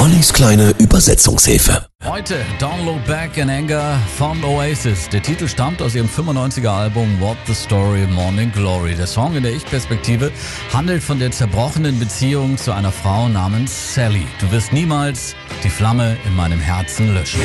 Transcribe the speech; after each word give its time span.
Ollis 0.00 0.32
kleine 0.32 0.70
Übersetzungshilfe. 0.78 1.86
Heute 2.06 2.36
Don't 2.58 2.86
Look 2.86 3.04
Back 3.04 3.36
in 3.36 3.50
Anger 3.50 3.98
von 4.16 4.42
Oasis. 4.42 5.10
Der 5.10 5.22
Titel 5.22 5.46
stammt 5.46 5.82
aus 5.82 5.94
ihrem 5.94 6.08
95er 6.08 6.68
Album 6.68 7.20
What 7.20 7.36
the 7.46 7.52
Story 7.54 8.06
Morning 8.06 8.50
Glory. 8.50 8.94
Der 8.94 9.06
Song 9.06 9.36
in 9.36 9.42
der 9.42 9.52
Ich-Perspektive 9.52 10.32
handelt 10.72 11.02
von 11.02 11.18
der 11.18 11.30
zerbrochenen 11.32 11.98
Beziehung 11.98 12.56
zu 12.56 12.72
einer 12.72 12.90
Frau 12.90 13.28
namens 13.28 13.94
Sally. 13.94 14.26
Du 14.40 14.50
wirst 14.50 14.72
niemals 14.72 15.36
die 15.62 15.68
Flamme 15.68 16.16
in 16.24 16.34
meinem 16.34 16.60
Herzen 16.60 17.12
löschen. 17.12 17.42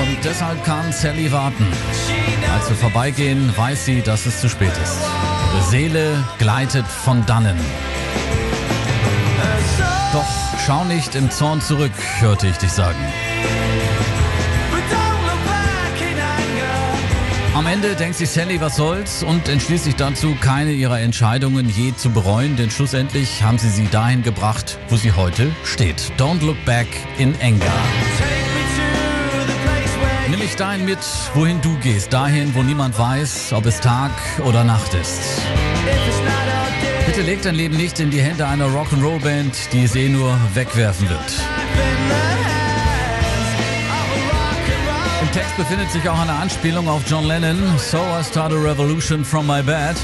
Und 0.00 0.16
deshalb 0.24 0.64
kann 0.64 0.90
Sally 0.92 1.30
warten. 1.30 1.66
Als 2.54 2.70
wir 2.70 2.76
vorbeigehen, 2.76 3.52
weiß 3.54 3.84
sie, 3.84 4.00
dass 4.00 4.24
es 4.24 4.40
zu 4.40 4.48
spät 4.48 4.72
ist. 4.82 4.96
Ihre 5.52 5.62
Seele 5.64 6.24
gleitet 6.38 6.86
von 6.86 7.26
dannen. 7.26 7.58
Doch 10.14 10.43
schau 10.66 10.84
nicht 10.84 11.14
im 11.14 11.30
Zorn 11.30 11.60
zurück, 11.60 11.92
hörte 12.20 12.46
ich 12.46 12.56
dich 12.56 12.72
sagen. 12.72 12.98
Am 17.54 17.66
Ende 17.66 17.94
denkt 17.94 18.16
sich 18.16 18.30
Sally, 18.30 18.60
was 18.60 18.76
soll's 18.76 19.22
und 19.22 19.48
entschließt 19.48 19.84
sich 19.84 19.94
dazu, 19.94 20.36
keine 20.40 20.72
ihrer 20.72 21.00
Entscheidungen 21.00 21.68
je 21.68 21.94
zu 21.94 22.10
bereuen, 22.10 22.56
denn 22.56 22.70
schlussendlich 22.70 23.42
haben 23.42 23.58
sie 23.58 23.68
sie 23.68 23.86
dahin 23.88 24.22
gebracht, 24.22 24.78
wo 24.88 24.96
sie 24.96 25.12
heute 25.12 25.50
steht. 25.64 26.12
Don't 26.18 26.44
look 26.44 26.62
back 26.64 26.88
in 27.18 27.34
anger. 27.40 27.72
Nimm 30.28 30.40
mich 30.40 30.56
dahin 30.56 30.84
mit, 30.84 30.98
wohin 31.34 31.60
du 31.60 31.78
gehst, 31.78 32.12
dahin, 32.12 32.54
wo 32.54 32.62
niemand 32.62 32.98
weiß, 32.98 33.52
ob 33.52 33.66
es 33.66 33.80
Tag 33.80 34.12
oder 34.44 34.64
Nacht 34.64 34.94
ist. 34.94 35.42
Bitte 37.14 37.26
leg 37.26 37.42
dein 37.42 37.54
Leben 37.54 37.76
nicht 37.76 38.00
in 38.00 38.10
die 38.10 38.20
Hände 38.20 38.44
einer 38.44 38.66
Rock'n'Roll-Band, 38.66 39.72
die 39.72 39.84
es 39.84 39.94
eh 39.94 40.08
nur 40.08 40.36
wegwerfen 40.52 41.08
wird. 41.08 41.20
Im 45.22 45.30
Text 45.30 45.56
befindet 45.56 45.92
sich 45.92 46.08
auch 46.08 46.18
eine 46.18 46.32
Anspielung 46.32 46.88
auf 46.88 47.02
John 47.06 47.26
Lennon. 47.26 47.78
So 47.78 47.98
I 47.98 48.24
start 48.24 48.52
a 48.52 48.56
revolution 48.56 49.24
from 49.24 49.46
my 49.46 49.62
bed. 49.62 49.94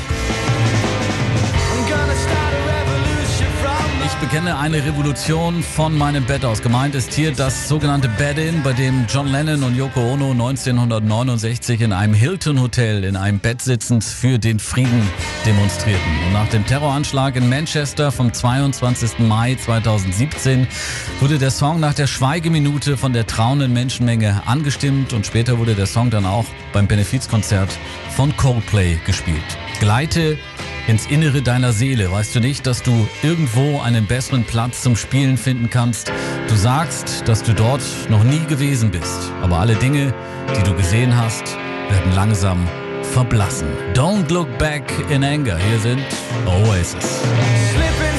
Ich 4.30 4.36
bekenne 4.36 4.58
eine 4.60 4.84
Revolution 4.84 5.60
von 5.60 5.98
meinem 5.98 6.24
Bett 6.24 6.44
aus. 6.44 6.62
Gemeint 6.62 6.94
ist 6.94 7.12
hier 7.12 7.32
das 7.32 7.68
sogenannte 7.68 8.08
Bed-In, 8.08 8.62
bei 8.62 8.72
dem 8.72 9.06
John 9.08 9.26
Lennon 9.26 9.64
und 9.64 9.74
Yoko 9.74 10.12
Ono 10.12 10.30
1969 10.30 11.80
in 11.80 11.92
einem 11.92 12.14
Hilton 12.14 12.60
Hotel 12.60 13.02
in 13.02 13.16
einem 13.16 13.40
Bett 13.40 13.60
sitzend 13.60 14.04
für 14.04 14.38
den 14.38 14.60
Frieden 14.60 15.02
demonstrierten. 15.44 16.12
Und 16.26 16.32
nach 16.34 16.48
dem 16.48 16.64
Terroranschlag 16.64 17.34
in 17.34 17.48
Manchester 17.48 18.12
vom 18.12 18.32
22. 18.32 19.18
Mai 19.18 19.56
2017 19.56 20.68
wurde 21.18 21.38
der 21.38 21.50
Song 21.50 21.80
nach 21.80 21.94
der 21.94 22.06
Schweigeminute 22.06 22.96
von 22.96 23.12
der 23.12 23.26
trauenden 23.26 23.72
Menschenmenge 23.72 24.42
angestimmt 24.46 25.12
und 25.12 25.26
später 25.26 25.58
wurde 25.58 25.74
der 25.74 25.86
Song 25.86 26.08
dann 26.08 26.24
auch 26.24 26.46
beim 26.72 26.86
Benefizkonzert 26.86 27.76
von 28.10 28.36
Coldplay 28.36 28.96
gespielt. 29.04 29.42
Gleite 29.80 30.38
ins 30.86 31.06
Innere 31.06 31.42
deiner 31.42 31.72
Seele. 31.72 32.10
Weißt 32.10 32.34
du 32.34 32.40
nicht, 32.40 32.66
dass 32.66 32.82
du 32.82 33.08
irgendwo 33.22 33.80
einen 33.80 34.06
besseren 34.06 34.44
Platz 34.44 34.82
zum 34.82 34.96
Spielen 34.96 35.36
finden 35.36 35.70
kannst? 35.70 36.12
Du 36.48 36.54
sagst, 36.54 37.26
dass 37.26 37.42
du 37.42 37.52
dort 37.52 37.82
noch 38.08 38.24
nie 38.24 38.44
gewesen 38.48 38.90
bist, 38.90 39.32
aber 39.42 39.58
alle 39.58 39.74
Dinge, 39.76 40.12
die 40.56 40.62
du 40.62 40.74
gesehen 40.74 41.16
hast, 41.16 41.56
werden 41.88 42.14
langsam 42.14 42.66
verblassen. 43.12 43.68
Don't 43.94 44.32
look 44.32 44.48
back 44.58 44.82
in 45.10 45.24
anger. 45.24 45.58
Hier 45.58 45.78
sind 45.78 46.04
Oasis. 46.46 47.20
Slipping 47.72 48.09